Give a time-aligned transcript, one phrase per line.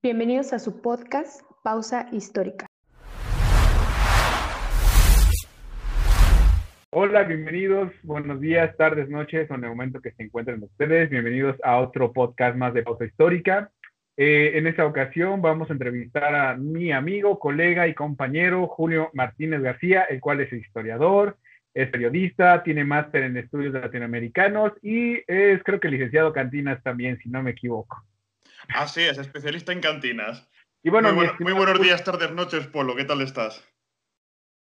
[0.00, 2.66] Bienvenidos a su podcast Pausa Histórica.
[6.90, 11.10] Hola, bienvenidos, buenos días, tardes, noches, en el momento que se encuentren ustedes.
[11.10, 13.72] Bienvenidos a otro podcast más de Pausa Histórica.
[14.16, 19.62] Eh, en esta ocasión vamos a entrevistar a mi amigo, colega y compañero Julio Martínez
[19.62, 21.38] García, el cual es historiador,
[21.74, 27.28] es periodista, tiene máster en estudios latinoamericanos y es creo que licenciado cantinas también, si
[27.28, 28.04] no me equivoco.
[28.74, 30.48] Así es, especialista en cantinas.
[30.82, 32.94] Y bueno, muy, buenos días, tardes, noches, Polo.
[32.94, 33.64] ¿Qué tal estás?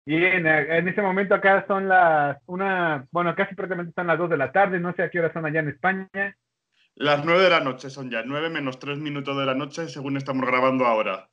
[0.07, 4.39] Bien, en este momento acá son las una, bueno, casi prácticamente son las dos de
[4.39, 6.37] la tarde, no sé a qué hora son allá en España.
[6.95, 10.17] Las nueve de la noche son ya, nueve menos tres minutos de la noche según
[10.17, 11.29] estamos grabando ahora.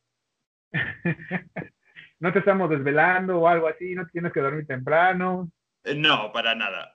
[2.19, 5.49] no te estamos desvelando o algo así, no tienes que dormir temprano.
[5.83, 6.93] Eh, no, para nada,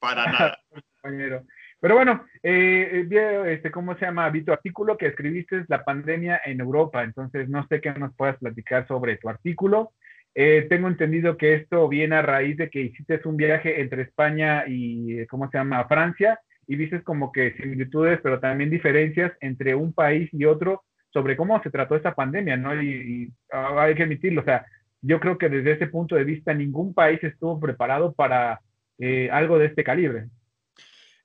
[0.00, 0.58] para nada.
[1.82, 3.18] Pero bueno, eh, vi,
[3.50, 4.30] este, ¿cómo se llama?
[4.30, 8.36] Vi tu artículo que escribiste la pandemia en Europa, entonces no sé qué nos puedas
[8.38, 9.90] platicar sobre tu artículo.
[10.32, 14.62] Eh, tengo entendido que esto viene a raíz de que hiciste un viaje entre España
[14.68, 16.38] y, ¿cómo se llama?, Francia,
[16.68, 21.60] y viste como que similitudes, pero también diferencias entre un país y otro sobre cómo
[21.64, 22.80] se trató esta pandemia, ¿no?
[22.80, 24.64] Y, y ah, hay que admitirlo, o sea,
[25.00, 28.60] yo creo que desde ese punto de vista ningún país estuvo preparado para
[29.00, 30.26] eh, algo de este calibre.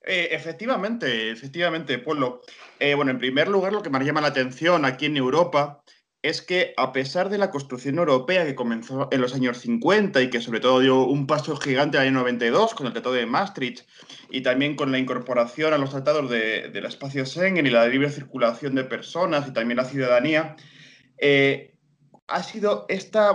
[0.04, 2.40] Eh, efectivamente, efectivamente, Polo.
[2.78, 5.82] Eh, bueno, en primer lugar, lo que más llama la atención aquí en Europa
[6.22, 10.30] es que a pesar de la construcción europea que comenzó en los años 50 y
[10.30, 13.26] que sobre todo dio un paso gigante en el año 92 con el Tratado de
[13.26, 13.86] Maastricht
[14.28, 18.10] y también con la incorporación a los tratados de, del espacio Schengen y la libre
[18.10, 20.56] circulación de personas y también la ciudadanía,
[21.18, 21.76] eh,
[22.26, 23.32] ha sido esta,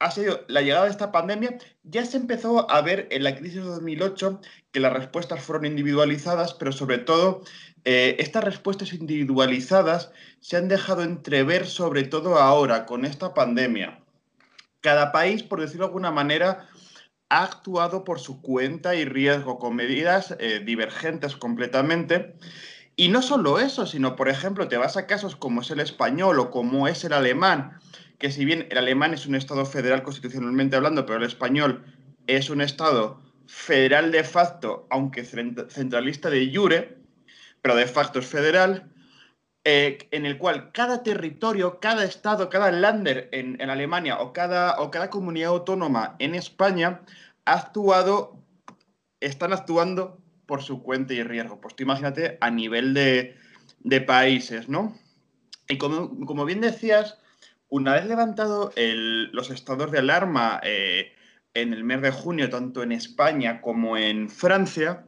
[0.00, 3.56] ha sido la llegada de esta pandemia, ya se empezó a ver en la crisis
[3.56, 7.42] de 2008 que las respuestas fueron individualizadas, pero sobre todo
[7.84, 14.00] eh, estas respuestas individualizadas se han dejado entrever sobre todo ahora con esta pandemia.
[14.80, 16.68] Cada país, por decirlo de alguna manera,
[17.28, 22.36] ha actuado por su cuenta y riesgo con medidas eh, divergentes completamente.
[22.94, 26.38] Y no solo eso, sino, por ejemplo, te vas a casos como es el español
[26.40, 27.78] o como es el alemán,
[28.18, 31.84] que si bien el alemán es un Estado federal constitucionalmente hablando, pero el español
[32.26, 36.98] es un Estado federal de facto, aunque centralista de jure,
[37.62, 38.92] pero de facto es federal,
[39.64, 44.80] eh, en el cual cada territorio, cada estado, cada lander en, en, Alemania o cada,
[44.80, 47.02] o cada comunidad autónoma en España
[47.44, 48.42] ha actuado,
[49.20, 51.60] están actuando por su cuenta y riesgo.
[51.60, 53.36] Pues tú imagínate a nivel de,
[53.80, 54.96] de países, ¿no?
[55.68, 57.18] Y como, como bien decías,
[57.68, 61.12] una vez levantado los estados de alarma eh,
[61.54, 65.04] en el mes de junio, tanto en España como en Francia,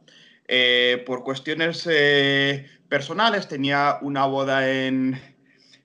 [0.48, 5.20] eh, por cuestiones eh, personales, tenía una boda en,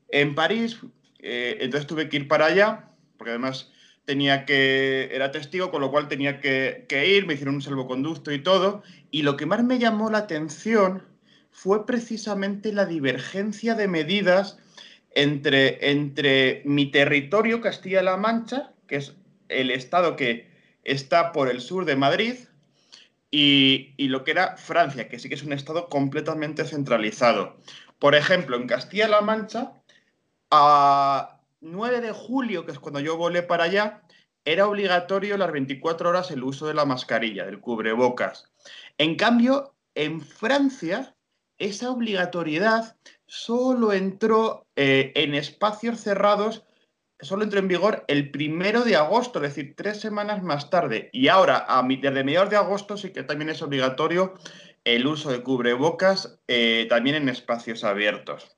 [0.09, 0.80] en París,
[1.19, 3.72] entonces tuve que ir para allá, porque además
[4.06, 8.31] tenía que, era testigo, con lo cual tenía que, que ir, me hicieron un salvoconducto
[8.31, 11.03] y todo, y lo que más me llamó la atención
[11.50, 14.59] fue precisamente la divergencia de medidas
[15.16, 19.16] entre, entre mi territorio, Castilla-La Mancha, que es
[19.50, 20.52] el estado que
[20.84, 22.36] está por el sur de Madrid,
[23.31, 27.58] y, y, lo que era Francia, que sí que es un estado completamente centralizado.
[28.00, 29.74] Por ejemplo, en Castilla-La Mancha,
[30.52, 34.03] a 9 de julio, que es cuando yo volé para allá,
[34.46, 38.52] era obligatorio las 24 horas el uso de la mascarilla, del cubrebocas.
[38.97, 41.15] En cambio, en Francia,
[41.58, 46.66] esa obligatoriedad solo entró eh, en espacios cerrados,
[47.20, 51.10] solo entró en vigor el primero de agosto, es decir, tres semanas más tarde.
[51.14, 54.34] Y ahora, a, desde mediados de agosto, sí que también es obligatorio
[54.84, 58.56] el uso de cubrebocas eh, también en espacios abiertos.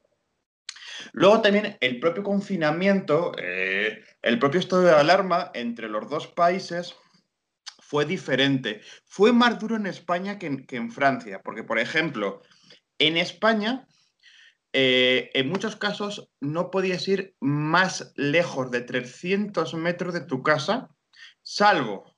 [1.13, 6.96] Luego también el propio confinamiento, eh, el propio estado de alarma entre los dos países
[7.80, 8.81] fue diferente.
[9.06, 12.41] Fue más duro en España que en, que en Francia, porque, por ejemplo,
[13.00, 13.88] en España
[14.74, 20.89] eh, en muchos casos no podías ir más lejos de 300 metros de tu casa,
[21.42, 22.16] salvo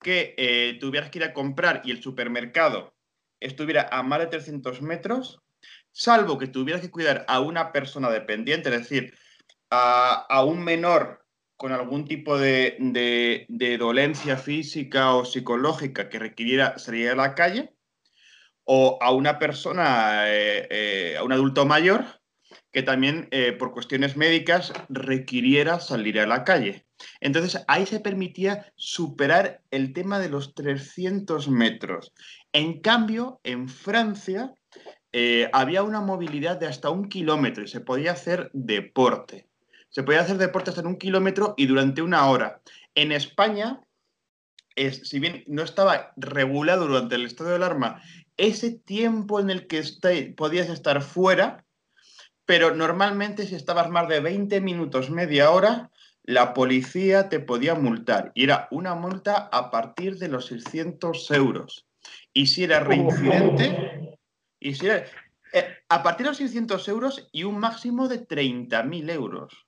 [0.00, 2.94] que eh, tuvieras que ir a comprar y el supermercado
[3.40, 5.40] estuviera a más de 300 metros,
[5.92, 9.14] salvo que tuvieras que cuidar a una persona dependiente, es decir,
[9.70, 11.24] a, un menor
[11.56, 12.76] con algún tipo de,
[13.48, 17.74] de, dolencia física o psicológica que requiriera salir a la calle,
[18.64, 22.04] o a una persona, eh, eh, a un adulto mayor,
[22.72, 26.86] que también eh, por cuestiones médicas requiriera salir a la calle.
[27.20, 32.12] Entonces ahí se permitía superar el tema de los 300 metros.
[32.52, 34.52] En cambio, en Francia
[35.52, 39.46] había una movilidad de hasta un kilómetro y se podía hacer deporte.
[39.88, 42.60] Se podía hacer deporte hasta en un kilómetro y durante una hora.
[42.96, 43.80] En España,
[44.74, 48.02] es, si bien no estaba regulado durante el estado de alarma
[48.36, 49.82] ese tiempo en el que
[50.36, 51.64] podías estar fuera,
[52.44, 55.90] pero normalmente si estabas más de 20 minutos, media hora,
[56.22, 58.32] la policía te podía multar.
[58.34, 61.86] Y era una multa a partir de los 600 euros.
[62.32, 64.18] Y si era reincidente,
[64.58, 65.04] y si era,
[65.52, 69.66] eh, a partir de los 600 euros y un máximo de 30.000 euros.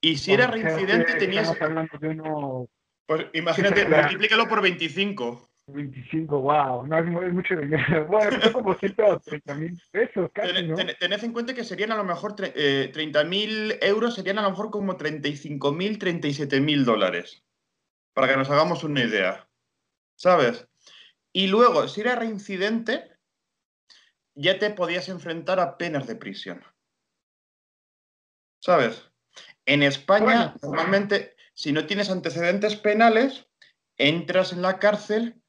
[0.00, 1.52] Y si era reincidente, tenías.
[3.06, 5.49] Pues imagínate, multiplícalo por 25.
[5.72, 8.06] 25, wow, no es, mucho dinero.
[8.08, 10.76] Bueno, es como 130 mil pesos casi, ¿no?
[10.76, 14.50] tened en cuenta que serían a lo mejor 30 eh, mil euros, serían a lo
[14.50, 17.44] mejor como 35 mil, 37 mil dólares.
[18.12, 19.48] Para que nos hagamos una idea.
[20.16, 20.68] ¿Sabes?
[21.32, 23.16] Y luego, si era reincidente,
[24.34, 26.62] ya te podías enfrentar a penas de prisión.
[28.60, 29.10] ¿Sabes?
[29.64, 33.46] En España, normalmente, si no tienes antecedentes penales,
[33.96, 35.39] entras en la cárcel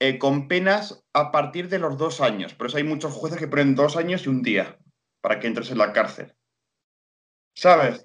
[0.00, 2.54] eh, con penas a partir de los dos años.
[2.54, 4.78] Por eso hay muchos jueces que ponen dos años y un día
[5.20, 6.34] para que entres en la cárcel.
[7.54, 8.04] ¿Sabes?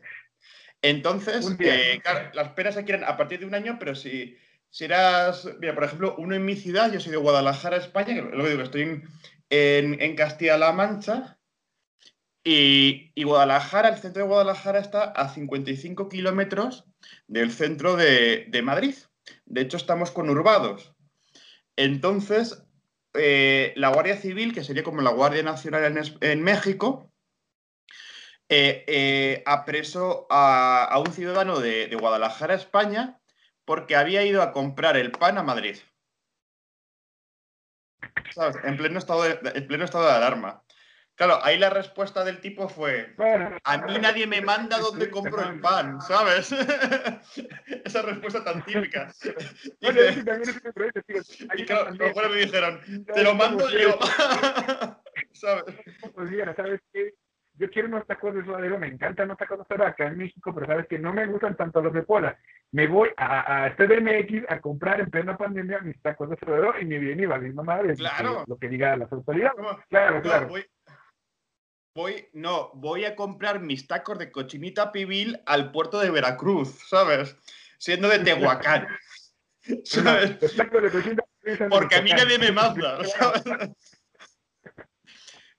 [0.81, 2.01] Entonces, eh,
[2.33, 4.37] las penas se quieren a partir de un año, pero si,
[4.69, 8.21] si eras, mira, por ejemplo, uno en mi ciudad, yo soy de Guadalajara, España, que
[8.21, 9.03] lo digo, estoy
[9.49, 11.37] en, Castilla-La Mancha,
[12.43, 16.85] y, Guadalajara, el centro de Guadalajara está a 55 kilómetros
[17.27, 18.95] del centro de, de Madrid.
[19.45, 20.95] De hecho, estamos conurbados.
[21.79, 22.61] Entonces,
[23.13, 27.09] eh, la Guardia Civil, que sería como la Guardia Nacional en, México,
[28.49, 33.21] eh, eh, apresó a, un ciudadano de, Guadalajara, España,
[33.63, 35.77] porque había ido a comprar el pan a Madrid.
[38.65, 40.65] En pleno estado en pleno estado de alarma.
[41.19, 43.13] Claro, ahí la respuesta del tipo fue,
[43.65, 46.49] a mí nadie me manda dónde compro el pan, ¿sabes?
[47.83, 49.11] Esa respuesta tan típica.
[51.57, 53.99] y claro, luego me dijeron, te lo mando yo.
[55.33, 55.65] ¿Sabes?
[56.15, 57.13] Pues mira, ¿sabes qué?
[57.55, 60.53] Yo quiero unos tacos de suadero, me encantan los tacos de suadero acá en México,
[60.55, 62.39] pero sabes que no me gustan tanto los de Pola.
[62.71, 66.85] Me voy a, a CDMX a comprar en plena pandemia mis tacos de suadero y
[66.85, 68.45] me viene y mi mamá claro.
[68.47, 69.59] lo que diga las autoridades.
[69.89, 70.65] Claro, claro voy,
[72.33, 77.35] no, voy a comprar mis tacos de cochinita pibil al puerto de Veracruz, ¿sabes?
[77.77, 78.87] Siendo de Tehuacán.
[79.83, 80.37] ¿sabes?
[81.69, 83.43] Porque a mí nadie me manda, ¿sabes?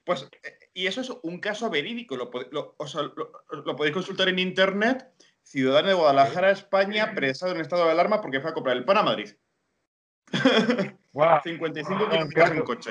[0.04, 0.28] Pues,
[0.72, 5.08] y eso es un caso verídico, lo, podéis consultar en internet.
[5.42, 8.98] Ciudadano de Guadalajara, España, presado en estado de alarma porque fue a comprar el pan
[8.98, 9.30] a Madrid.
[11.12, 11.40] Wow.
[11.42, 12.90] 55 kilómetros en coche.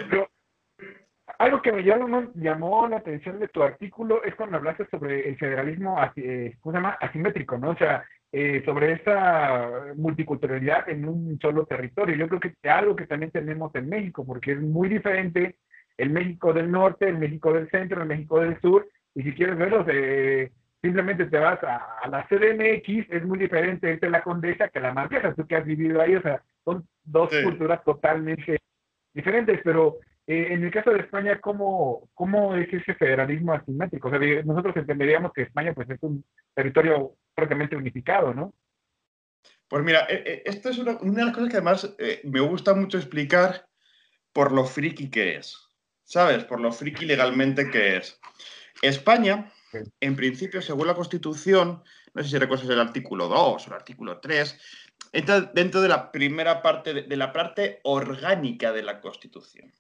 [1.40, 5.98] Algo que me llamó, la atención de tu artículo es cuando hablaste sobre el federalismo
[6.18, 6.58] eh,
[7.00, 7.70] asimétrico, ¿no?
[7.70, 12.18] O sea, eh, sobre esa multiculturalidad en un solo territorio.
[12.18, 15.56] Yo creo que es algo que también tenemos en México, porque es muy diferente
[15.98, 18.86] el México del norte, el México del centro, el México del sur,
[19.16, 20.52] y si quieres verlos, eh,
[20.82, 25.34] simplemente te vas a, la CDMX, es muy diferente irte la Condesa que la Marquesa,
[25.34, 28.60] tú que has vivido ahí, o sea, son dos culturas totalmente
[29.14, 30.00] diferentes, pero
[30.30, 34.10] eh, en el caso de España, ¿cómo, ¿cómo es ese federalismo asimétrico?
[34.10, 38.54] O sea, nosotros entenderíamos que España pues, es un territorio prácticamente unificado, ¿no?
[39.68, 41.96] Pues mira, eh, eh, esto es una, de las cosas que además
[42.26, 43.66] me gusta mucho explicar
[44.32, 45.58] por lo friki que es,
[46.04, 46.44] ¿sabes?
[46.44, 48.20] Por lo friki legalmente que es.
[48.84, 49.52] España,
[50.00, 51.82] en principio, según la Constitución,
[52.14, 54.60] no sé si recuerdas el artículo 2 o el artículo 3,
[55.12, 59.74] entra dentro de la primera parte, de la parte orgánica de la Constitución.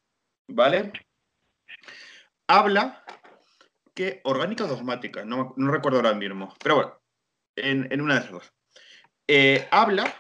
[0.50, 0.91] ¿Vale?
[2.48, 3.03] Habla
[3.94, 7.01] que orgánica dogmática, no, recuerdo ahora mismo, pero bueno,
[7.56, 8.53] en, una de esas dos.
[9.27, 10.13] Eh, habla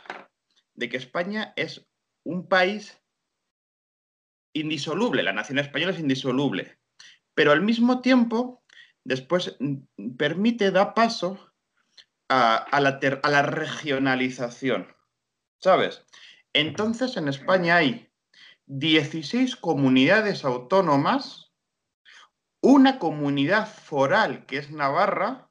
[0.73, 1.87] de que España es
[2.23, 3.01] un país
[4.53, 6.77] indisoluble, la nación española es indisoluble,
[7.33, 8.63] pero al mismo tiempo
[9.03, 9.57] después
[10.17, 11.53] permite, da paso
[12.27, 14.95] a, la, a la regionalización,
[15.59, 16.05] ¿sabes?
[16.53, 18.08] Entonces en España hay
[18.71, 21.51] 16 comunidades autónomas,
[22.61, 25.49] una comunidad foral que es Navarra,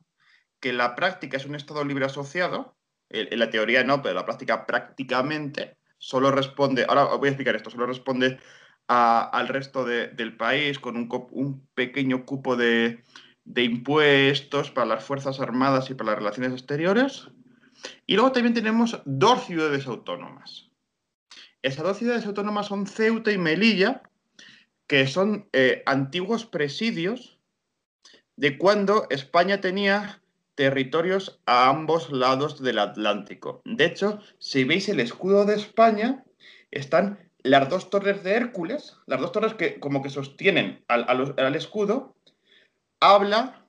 [0.60, 2.76] que en la práctica es un Estado libre asociado,
[3.10, 7.56] en la teoría no, pero en la práctica prácticamente solo responde, ahora voy a explicar
[7.56, 8.38] esto, solo responde
[8.86, 13.02] al resto del país con un, pequeño cupo de
[13.56, 17.28] impuestos para las Fuerzas Armadas y para las relaciones exteriores.
[18.06, 20.67] Y luego también tenemos dos ciudades autónomas,
[21.62, 24.02] esas dos ciudades autónomas son Ceuta y Melilla,
[24.86, 27.38] que son eh, antiguos presidios
[28.36, 30.22] de cuando España tenía
[30.54, 33.62] territorios a ambos lados del Atlántico.
[33.64, 36.24] De hecho, si veis el escudo de España,
[36.70, 42.16] están las dos torres de Hércules, las dos torres que como que sostienen al, escudo,
[43.00, 43.66] habla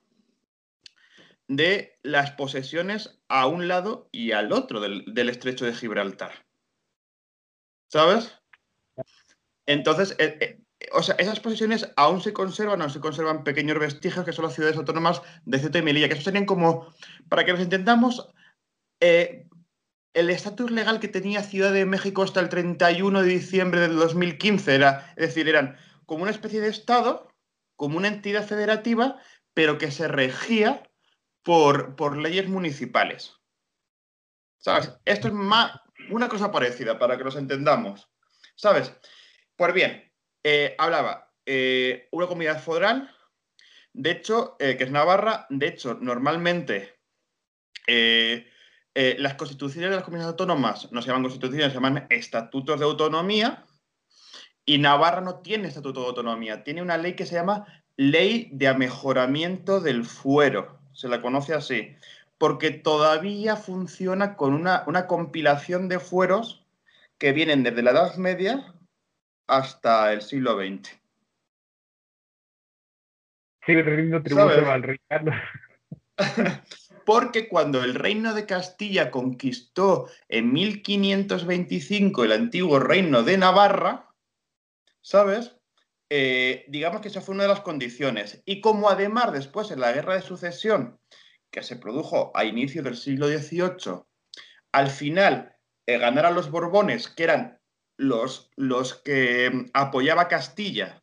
[1.48, 6.49] de las posesiones a un lado y al otro del estrecho de Gibraltar.
[7.90, 8.32] ¿Sabes?
[9.66, 14.24] Entonces, eh, eh, o sea, esas posiciones aún se conservan, aún se conservan pequeños vestigios
[14.24, 16.92] que son las ciudades autónomas de Ceuta y Melilla, que eso serían como,
[17.28, 18.28] para que nos entendamos,
[19.00, 19.48] eh,
[20.14, 24.74] el estatus legal que tenía Ciudad de México hasta el 31 de diciembre del 2015
[24.74, 27.28] era, es decir, eran como una especie de Estado,
[27.76, 29.20] como una entidad federativa,
[29.54, 30.82] pero que se regía
[31.42, 33.34] por, por leyes municipales.
[34.58, 34.92] ¿Sabes?
[35.04, 38.08] Esto es más una cosa parecida para que nos entendamos.
[38.54, 38.92] ¿Sabes?
[39.56, 40.10] Pues bien,
[40.42, 43.14] eh, hablaba eh, una comunidad federal,
[43.92, 46.96] de hecho, eh, que es Navarra, de hecho, normalmente
[48.94, 53.64] las constituciones de las comunidades autónomas no se llaman constituciones, se llaman estatutos de autonomía,
[54.64, 57.66] y Navarra no tiene estatuto de autonomía, tiene una ley que se llama
[57.96, 61.96] Ley de Amejoramiento del Fuero, se la conoce así,
[62.40, 66.66] porque todavía funciona con una, una compilación de fueros
[67.18, 68.74] que vienen desde la Edad Media
[69.46, 70.98] hasta el siglo XX.
[73.66, 75.34] Sigue rindiendo tributo al rey Carlos.
[77.04, 84.08] Porque cuando el reino de Castilla conquistó en 1525 el antiguo reino de Navarra,
[85.02, 85.56] ¿sabes?
[86.08, 88.42] Eh, digamos que esa fue una de las condiciones.
[88.46, 90.98] Y como además después en la guerra de sucesión,
[91.50, 94.04] que se produjo a inicio del siglo XVIII,
[94.72, 97.60] al final eh, ganaron los Borbones, que eran
[97.96, 101.02] los, los que mm, apoyaba Castilla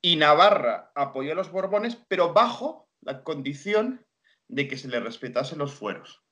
[0.00, 4.04] y Navarra apoyó a los Borbones, pero bajo la condición
[4.48, 6.22] de que se le respetase los fueros.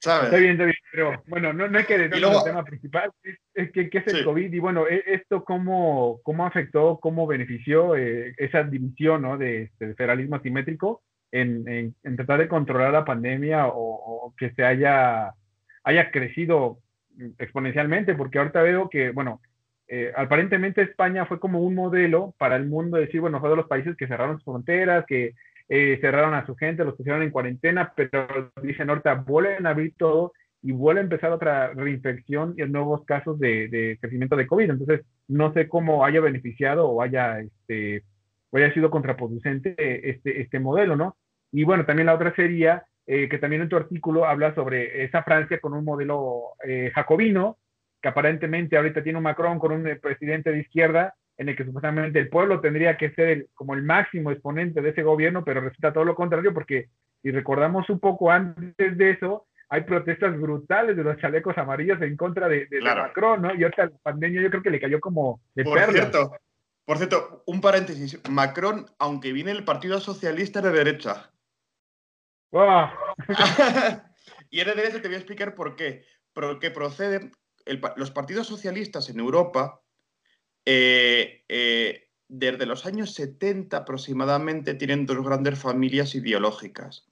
[0.00, 0.26] ¿Sabes?
[0.26, 3.10] Está bien, está bien, pero bueno, no, no hay que decir el tema principal,
[3.52, 8.32] es, que, es el COVID y bueno, e, esto cómo, cómo afectó, cómo benefició eh,
[8.36, 9.36] esa división ¿no?
[9.36, 15.32] de, este, federalismo asimétrico en, en, tratar de controlar la pandemia o, que se haya,
[15.84, 16.78] haya crecido
[17.38, 19.40] exponencialmente, porque ahorita veo que, bueno,
[19.88, 23.66] eh, aparentemente España fue como un modelo para el mundo, decir, bueno, fue de los
[23.66, 25.34] países que cerraron sus fronteras, que
[25.68, 29.94] eh, cerraron a su gente, los pusieron en cuarentena, pero dicen ahorita vuelven a abrir
[29.96, 30.32] todo
[30.62, 34.70] y vuelve a empezar otra reinfección y nuevos casos de, crecimiento de COVID.
[34.70, 38.02] Entonces, no sé cómo haya beneficiado o haya, este,
[38.50, 39.74] o haya sido contraproducente
[40.10, 41.16] este, este modelo, ¿no?
[41.52, 45.22] Y bueno, también la otra sería eh, que también en tu artículo habla sobre esa
[45.22, 47.56] Francia con un modelo eh, jacobino,
[48.02, 51.64] que aparentemente ahorita tiene un Macron con un eh, presidente de izquierda, en el que
[51.64, 55.92] supuestamente el pueblo tendría que ser como el máximo exponente de ese gobierno, pero resulta
[55.92, 56.88] todo lo contrario, porque
[57.22, 62.16] si recordamos un poco antes de eso, hay protestas brutales de los chalecos amarillos en
[62.16, 63.54] contra de, Macron, ¿no?
[63.54, 66.32] Y ahorita la pandemia yo creo que le cayó como de Por cierto,
[66.88, 68.18] por cierto, un paréntesis.
[68.30, 71.30] Macron, aunque viene el Partido Socialista de derecha,
[74.50, 76.06] y en derecho te voy a explicar por qué.
[76.32, 77.32] Porque proceden
[77.96, 79.82] los partidos socialistas en Europa,
[80.64, 87.06] eh, eh, desde los años 70 aproximadamente, tienen dos grandes familias ideológicas.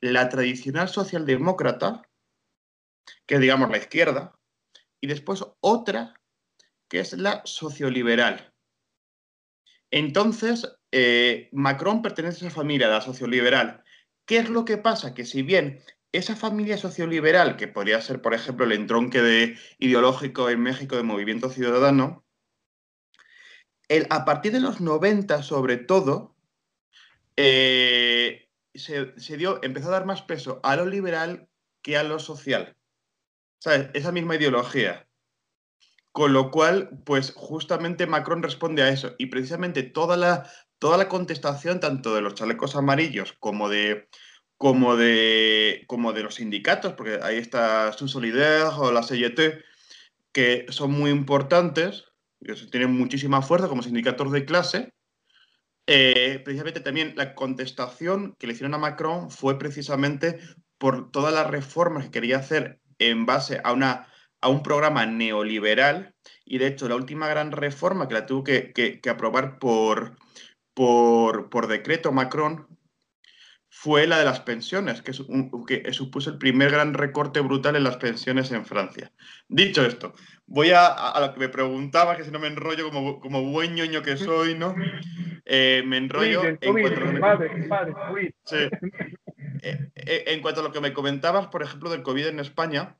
[0.00, 2.02] La tradicional socialdemócrata,
[3.26, 4.36] que es, digamos, la izquierda,
[5.00, 6.14] y después otra,
[6.88, 8.49] que es la socioliberal.
[9.90, 13.84] Entonces, eh, Macron pertenece a esa familia, la socioliberal,
[14.30, 15.12] ¿Qué es lo que pasa?
[15.12, 15.82] Que si bien
[16.12, 21.02] esa familia socioliberal, que podría ser, por ejemplo, el entronque de, ideológico en México de
[21.02, 22.24] movimiento ciudadano,
[24.08, 26.36] a partir de los 90, sobre todo,
[27.36, 31.48] eh, se, dio, empezó a dar más peso a lo liberal
[31.82, 32.76] que a lo social.
[33.58, 33.90] ¿Sabes?
[33.94, 35.08] Esa misma ideología.
[36.12, 39.14] Con lo cual, pues justamente Macron responde a eso.
[39.18, 44.08] Y precisamente toda la, toda la contestación, tanto de los chalecos amarillos como de,
[44.56, 49.62] como de, como de los sindicatos, porque ahí está su Solidaire o la CGT,
[50.32, 52.04] que son muy importantes,
[52.44, 54.92] que tienen muchísima fuerza como sindicatos de clase.
[55.86, 60.38] Eh, precisamente también la contestación que le hicieron a Macron fue precisamente
[60.78, 64.08] por todas las reformas que quería hacer en base a, una,
[64.40, 66.14] a un programa neoliberal.
[66.44, 70.16] Y de hecho, la última gran reforma que la tuvo que aprobar por,
[70.74, 72.66] por, decreto Macron
[73.68, 75.12] fue la de las pensiones, que,
[75.66, 79.12] que, supuso el primer gran recorte brutal en las pensiones en Francia.
[79.48, 80.14] Dicho esto,
[80.46, 84.02] voy a, lo que me preguntaba, que si no me enrollo como, como buen ñoño
[84.02, 84.74] que soy, ¿no?
[85.44, 86.56] Eh, me enrollo en,
[90.42, 92.96] cuanto a lo que me comentabas, por ejemplo, del COVID en España.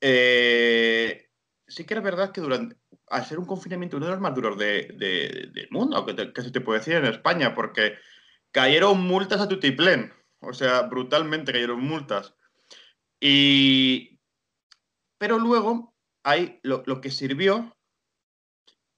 [0.00, 1.28] Eh,
[1.66, 2.76] sí que era verdad que durante,
[3.08, 6.80] al ser un confinamiento uno de los más duros del mundo, que, se te puede
[6.80, 7.94] decir en España, porque
[8.52, 12.34] cayeron multas a tutiplén, o sea, brutalmente cayeron multas.
[13.20, 14.20] Y,
[15.18, 17.76] pero luego, hay, lo, que sirvió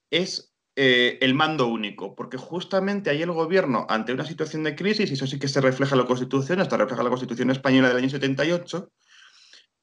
[0.09, 5.09] es eh, el mando único, porque justamente ahí el gobierno, ante una situación de crisis,
[5.09, 7.97] y eso sí que se refleja en la Constitución, hasta refleja la Constitución española del
[7.97, 8.91] año 78,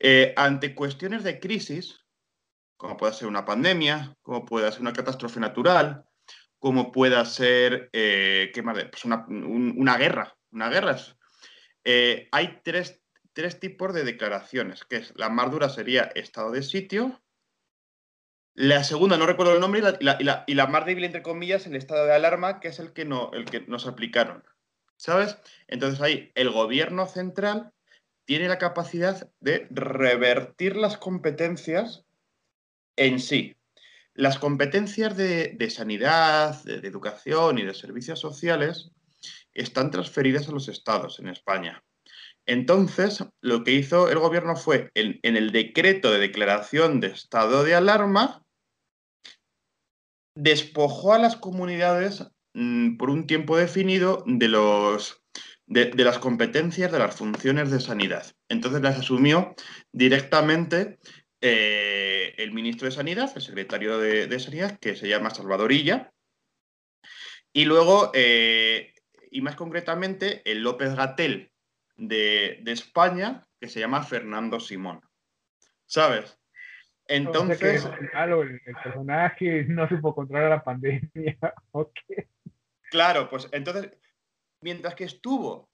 [0.01, 2.01] eh, ante cuestiones de crisis,
[2.79, 6.07] como puede ser una pandemia, como puede ser una catástrofe natural,
[6.59, 8.83] como pueda ser eh, ¿qué más?
[8.85, 10.37] Pues una, guerra.
[10.51, 10.97] Una guerra
[11.85, 12.99] eh, hay tres,
[13.61, 17.23] tipos de declaraciones, que es la más dura sería estado de sitio,
[18.55, 22.15] la segunda, no recuerdo el nombre, y la, más débil, entre comillas, el estado de
[22.15, 24.45] alarma, que es el que, no, el que nos aplicaron.
[24.97, 25.39] ¿Sabes?
[25.69, 27.73] Entonces ahí el gobierno central
[28.31, 32.05] tiene la capacidad de revertir las competencias
[32.95, 33.57] en sí.
[34.15, 38.93] Las competencias de, sanidad, de, educación y de servicios sociales
[39.53, 41.83] están transferidas a los estados en España.
[42.47, 47.75] Entonces, lo que hizo el gobierno fue, en, el decreto de declaración de estado de
[47.75, 48.45] alarma,
[50.37, 55.20] despojó a las comunidades mm, por un tiempo definido de, los,
[55.71, 58.27] de, las competencias de las funciones de sanidad.
[58.49, 59.55] Entonces las asumió
[59.93, 60.99] directamente
[61.41, 66.13] eh, el ministro de Sanidad, el secretario de, Sanidad, que se llama Salvadorilla,
[67.53, 68.95] y luego, eh,
[69.31, 71.53] y más concretamente, el López Gatel
[71.97, 75.01] de, España, que se llama Fernando Simón.
[75.87, 76.37] ¿Sabes?
[77.07, 77.89] Entonces.
[78.11, 81.39] claro, el, personaje no supo controlar la pandemia.
[82.91, 83.93] Claro, pues entonces,
[84.61, 85.71] mientras que estuvo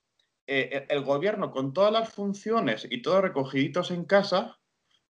[0.47, 4.59] eh, el gobierno con todas las funciones y todos recogiditos en casa,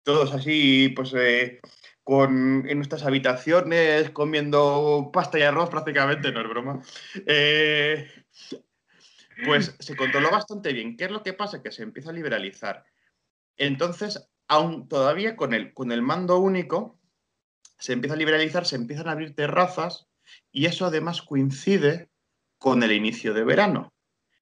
[0.03, 1.59] todos así, pues, eh,
[2.03, 6.81] con, en nuestras habitaciones, comiendo pasta y arroz prácticamente, no es broma.
[7.25, 8.07] Eh,
[9.45, 10.95] pues se controló bastante bien.
[10.95, 11.63] ¿Qué es lo que pasa?
[11.63, 12.85] Que se empieza a liberalizar.
[13.57, 16.99] Entonces, aún todavía con el, con el mando único,
[17.79, 20.07] se empieza a liberalizar, se empiezan a abrir terrazas
[20.51, 22.09] y eso además coincide
[22.63, 23.93] con el inicio de verano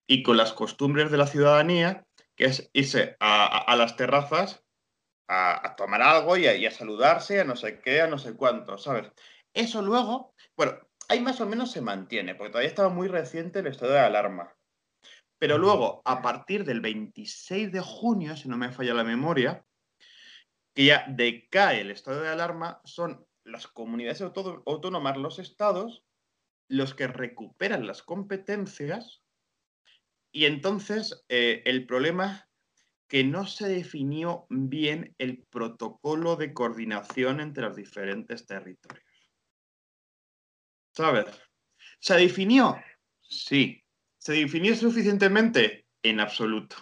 [0.05, 2.05] y con las costumbres de la ciudadanía,
[2.35, 4.63] que es irse a las terrazas
[5.27, 9.11] a, tomar algo y a, saludarse, a no sé qué, a no sé cuánto, ¿sabes?
[9.55, 10.77] Eso luego, bueno,
[11.09, 14.53] ahí más o menos se mantiene, porque todavía estaba muy reciente el estado de alarma.
[15.39, 19.65] Pero luego, a partir del 26 de junio, si no me falla la memoria,
[20.75, 26.03] que ya decae el estado de alarma, son las comunidades autónomas, los estados,
[26.71, 29.21] los que recuperan las competencias
[30.31, 32.47] y entonces eh, el problema
[33.09, 39.03] que no se definió bien el protocolo de coordinación entre los diferentes territorios.
[40.93, 41.25] ¿Sabes?
[41.99, 42.81] ¿Se definió?
[43.21, 43.83] Sí.
[44.17, 45.87] ¿Se definió suficientemente?
[46.03, 46.77] En absoluto.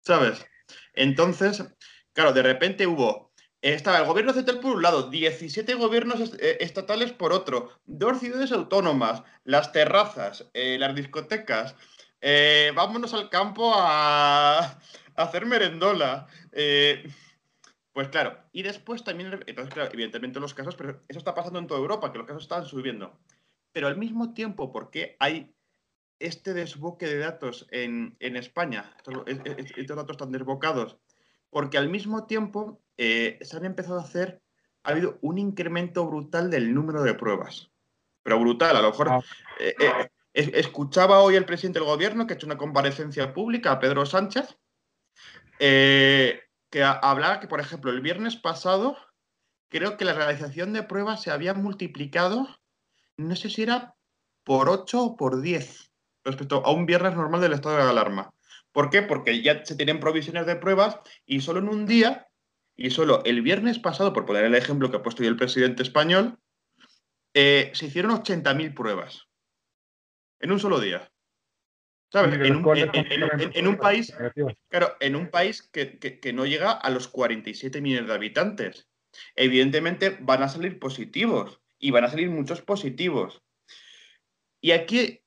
[0.00, 0.44] ¿Sabes?
[0.92, 1.64] Entonces,
[2.12, 3.25] claro, de repente hubo,
[3.74, 8.52] estaba el gobierno central por un lado, 17 gobiernos eh, estatales por otro, dos ciudades
[8.52, 11.74] autónomas, las terrazas, eh, las discotecas,
[12.20, 14.78] eh, vámonos al campo a,
[15.16, 16.26] hacer merendola.
[17.92, 21.66] Pues claro, y después también, entonces, claro, evidentemente los casos, pero eso está pasando en
[21.66, 23.18] toda Europa, que los casos están subiendo.
[23.72, 25.54] Pero al mismo tiempo, ¿por qué hay
[26.18, 28.94] este desboque de datos en, España?
[28.98, 30.98] Estos, datos están desbocados.
[31.56, 34.42] Porque al mismo tiempo eh, se han empezado a hacer,
[34.82, 37.70] ha habido un incremento brutal del número de pruebas.
[38.22, 39.08] Pero brutal, a lo mejor.
[39.08, 39.20] Ah.
[39.58, 44.04] Eh, escuchaba hoy el presidente del gobierno que ha hecho una comparecencia pública a Pedro
[44.04, 44.58] Sánchez
[45.58, 48.98] eh, que hablaba que, por ejemplo, el viernes pasado,
[49.70, 52.46] creo que la realización de pruebas se había multiplicado,
[53.16, 53.94] no sé si era
[54.44, 55.90] por 8 o por 10
[56.22, 58.30] respecto a un viernes normal del estado de alarma.
[58.76, 59.00] ¿Por qué?
[59.00, 62.28] Porque ya se tienen provisiones de pruebas y solo en un día,
[62.76, 65.82] y solo el viernes pasado, por poner el ejemplo que ha puesto hoy el presidente
[65.82, 66.38] español,
[67.32, 69.28] eh, se hicieron 80.000 pruebas
[70.40, 71.10] en un solo día.
[72.12, 74.14] En un, país,
[74.68, 78.90] claro, en un país que, no llega a los 47 millones de habitantes.
[79.36, 83.42] Evidentemente van a salir positivos y van a salir muchos positivos.
[84.60, 85.22] Y aquí,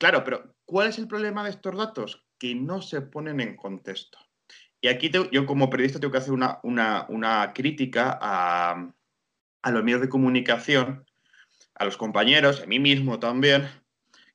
[0.00, 2.26] Claro, pero ¿cuál es el problema de estos datos?
[2.40, 4.18] Que no se ponen en contexto.
[4.80, 8.92] Y aquí yo como periodista tengo que hacer una, crítica a,
[9.70, 11.04] los medios de comunicación,
[11.74, 13.68] a los compañeros, a mí mismo también,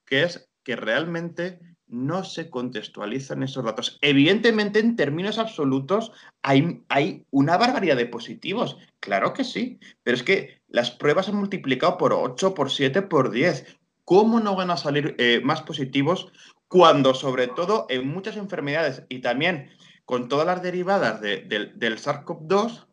[0.05, 3.97] que es que realmente no se contextualizan esos datos.
[4.01, 8.77] Evidentemente, en términos absolutos, hay, hay, una barbaridad de positivos.
[8.99, 13.31] Claro que sí, pero es que las pruebas han multiplicado por 8, por 7, por
[13.31, 13.77] 10.
[14.03, 16.31] ¿Cómo no van a salir eh, más positivos
[16.75, 19.71] cuando, sobre todo, en muchas enfermedades y también
[20.03, 22.85] con todas las derivadas del SARS-CoV-2,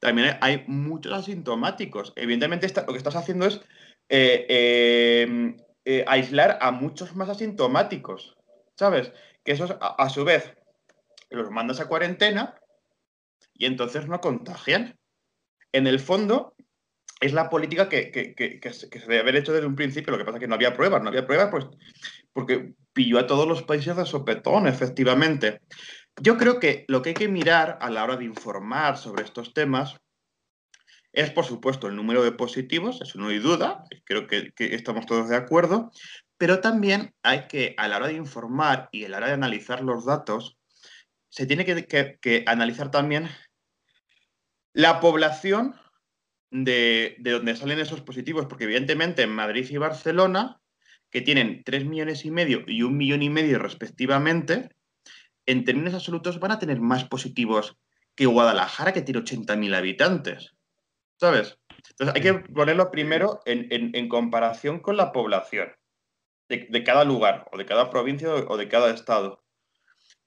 [0.00, 2.12] también hay muchos asintomáticos?
[2.14, 3.62] Evidentemente, lo que estás haciendo es
[4.10, 8.36] eh, eh, eh, aislar a muchos más asintomáticos,
[8.76, 9.14] ¿sabes?
[9.42, 10.52] Que esos, a, su vez,
[11.30, 12.60] los mandas a cuarentena
[13.54, 14.98] y entonces no contagian.
[15.72, 16.54] En el fondo,
[17.22, 20.10] es la política que, se debe haber hecho desde un principio.
[20.10, 21.66] Lo que pasa es que no había pruebas, no había pruebas pues,
[22.32, 25.60] porque pilló a todos los países de sopetón, efectivamente.
[26.20, 29.54] Yo creo que lo que hay que mirar a la hora de informar sobre estos
[29.54, 29.96] temas
[31.12, 35.28] es, por supuesto, el número de positivos, eso no hay duda, creo que, estamos todos
[35.28, 35.92] de acuerdo,
[36.38, 39.82] pero también hay que, a la hora de informar y a la hora de analizar
[39.82, 40.58] los datos,
[41.28, 43.28] se tiene que, analizar también
[44.72, 45.76] la población
[46.52, 50.60] de, de, donde salen esos positivos, porque evidentemente en Madrid y Barcelona,
[51.10, 54.70] que tienen 3 millones y medio y un millón y medio respectivamente,
[55.46, 57.76] en términos absolutos van a tener más positivos
[58.14, 60.54] que Guadalajara, que tiene 80.000 habitantes.
[61.18, 61.58] ¿Sabes?
[61.90, 65.72] Entonces hay que ponerlo primero en, comparación con la población
[66.48, 69.42] de, cada lugar, o de cada provincia o de cada estado.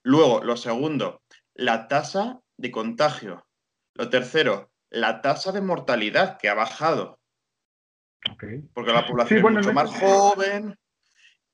[0.02, 1.22] Luego, lo segundo,
[1.54, 3.46] la tasa de contagio.
[3.94, 7.18] Lo tercero, la tasa de mortalidad que ha bajado.
[8.74, 10.78] Porque la población es mucho más joven.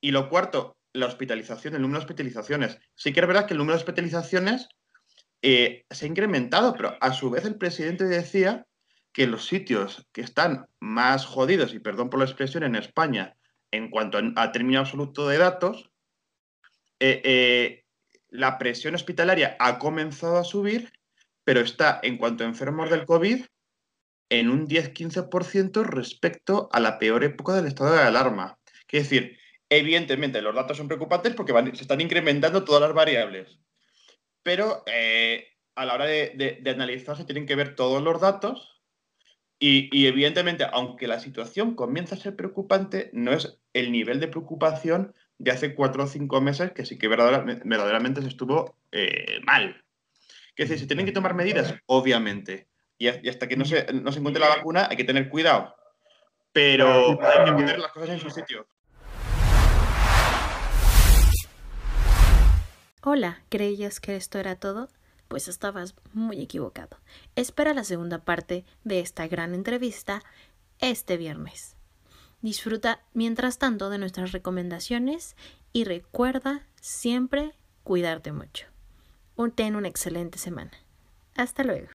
[0.01, 2.79] Y lo cuarto, la hospitalización, el número de hospitalizaciones.
[2.95, 4.69] Sí que es verdad que el número de hospitalizaciones
[5.43, 8.67] eh, se ha incrementado, pero a su vez el presidente decía
[9.13, 13.37] que los sitios que están más jodidos, y perdón por la expresión, en España,
[13.71, 15.91] en cuanto a, término absoluto de datos,
[17.01, 17.85] eh, eh,
[18.29, 20.93] la presión hospitalaria ha comenzado a subir,
[21.45, 23.45] pero está, en cuanto a enfermos del COVID,
[24.31, 28.59] en un 10-15% respecto a la peor época del estado de alarma.
[28.91, 33.59] Es decir, evidentemente los datos son preocupantes porque se están incrementando todas las variables,
[34.43, 38.73] pero eh, a la hora de, de analizar se tienen que ver todos los datos
[39.65, 45.15] y, evidentemente, aunque la situación comienza a ser preocupante, no es el nivel de preocupación
[45.39, 49.82] de hace cuatro o cinco meses que sí que verdaderamente, se estuvo eh, mal.
[50.55, 52.69] Que decir, se tienen que tomar medidas, obviamente.
[52.99, 55.75] Y, hasta que no se, no se encuentre la vacuna hay que tener cuidado.
[56.53, 58.67] Pero hay que poner las cosas en su sitio.
[63.03, 64.89] Hola, ¿creías que esto era todo?
[65.33, 66.99] pues estabas muy equivocado.
[67.37, 70.23] Espera la segunda parte de esta gran entrevista
[70.79, 71.75] este viernes.
[72.43, 75.35] Disfruta mientras tanto de nuestras recomendaciones
[75.73, 78.72] y recuerda siempre cuidarte mucho.
[79.51, 80.71] Ten una excelente semana.
[81.37, 81.89] Hasta luego.